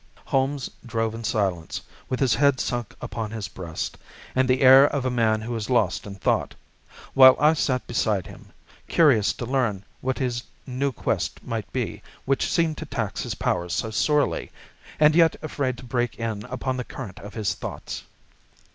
Holmes 0.25 0.67
drove 0.83 1.13
in 1.13 1.23
silence, 1.23 1.79
with 2.09 2.19
his 2.21 2.33
head 2.33 2.59
sunk 2.59 2.95
upon 3.01 3.29
his 3.29 3.47
breast, 3.47 3.99
and 4.33 4.49
the 4.49 4.61
air 4.61 4.85
of 4.87 5.05
a 5.05 5.11
man 5.11 5.41
who 5.41 5.55
is 5.55 5.69
lost 5.69 6.07
in 6.07 6.15
thought, 6.15 6.55
while 7.13 7.37
I 7.39 7.53
sat 7.53 7.85
beside 7.85 8.25
him, 8.25 8.51
curious 8.87 9.31
to 9.33 9.45
learn 9.45 9.85
what 9.99 10.15
this 10.15 10.41
new 10.65 10.91
quest 10.91 11.43
might 11.43 11.71
be 11.71 12.01
which 12.25 12.51
seemed 12.51 12.79
to 12.79 12.85
tax 12.87 13.21
his 13.21 13.35
powers 13.35 13.73
so 13.73 13.91
sorely, 13.91 14.51
and 14.99 15.13
yet 15.15 15.35
afraid 15.43 15.77
to 15.77 15.83
break 15.85 16.17
in 16.17 16.45
upon 16.45 16.77
the 16.77 16.83
current 16.83 17.19
of 17.19 17.35
his 17.35 17.53
thoughts. 17.53 18.01